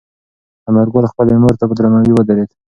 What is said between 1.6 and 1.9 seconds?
په